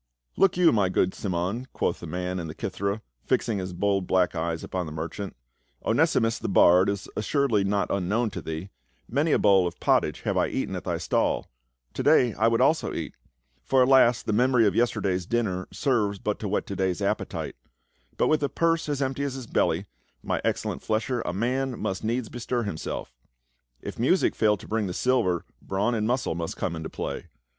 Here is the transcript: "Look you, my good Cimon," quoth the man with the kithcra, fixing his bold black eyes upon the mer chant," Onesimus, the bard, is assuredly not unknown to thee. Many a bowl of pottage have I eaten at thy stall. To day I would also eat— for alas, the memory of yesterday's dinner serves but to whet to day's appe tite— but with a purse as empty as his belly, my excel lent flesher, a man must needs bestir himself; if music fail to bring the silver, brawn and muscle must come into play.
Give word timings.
"Look 0.35 0.57
you, 0.57 0.71
my 0.71 0.89
good 0.89 1.13
Cimon," 1.13 1.67
quoth 1.73 1.99
the 1.99 2.07
man 2.07 2.37
with 2.37 2.47
the 2.47 2.55
kithcra, 2.55 3.01
fixing 3.23 3.59
his 3.59 3.71
bold 3.71 4.07
black 4.07 4.33
eyes 4.33 4.63
upon 4.63 4.87
the 4.87 4.91
mer 4.91 5.07
chant," 5.09 5.35
Onesimus, 5.85 6.39
the 6.39 6.49
bard, 6.49 6.89
is 6.89 7.07
assuredly 7.15 7.63
not 7.63 7.91
unknown 7.91 8.31
to 8.31 8.41
thee. 8.41 8.71
Many 9.07 9.31
a 9.31 9.37
bowl 9.37 9.67
of 9.67 9.79
pottage 9.79 10.21
have 10.21 10.35
I 10.37 10.47
eaten 10.47 10.75
at 10.75 10.85
thy 10.85 10.97
stall. 10.97 11.51
To 11.93 12.01
day 12.01 12.33
I 12.33 12.47
would 12.47 12.61
also 12.61 12.91
eat— 12.91 13.13
for 13.67 13.83
alas, 13.83 14.23
the 14.23 14.33
memory 14.33 14.65
of 14.65 14.73
yesterday's 14.73 15.27
dinner 15.27 15.67
serves 15.71 16.17
but 16.17 16.39
to 16.39 16.47
whet 16.47 16.65
to 16.65 16.75
day's 16.75 17.01
appe 17.01 17.29
tite— 17.29 17.55
but 18.17 18.25
with 18.27 18.41
a 18.41 18.49
purse 18.49 18.89
as 18.89 19.03
empty 19.03 19.21
as 19.21 19.35
his 19.35 19.45
belly, 19.45 19.85
my 20.23 20.41
excel 20.43 20.71
lent 20.71 20.81
flesher, 20.81 21.21
a 21.27 21.31
man 21.31 21.79
must 21.79 22.03
needs 22.03 22.27
bestir 22.27 22.63
himself; 22.63 23.13
if 23.83 23.99
music 23.99 24.33
fail 24.33 24.57
to 24.57 24.67
bring 24.67 24.87
the 24.87 24.95
silver, 24.95 25.45
brawn 25.61 25.93
and 25.93 26.07
muscle 26.07 26.33
must 26.33 26.57
come 26.57 26.75
into 26.75 26.89
play. 26.89 27.27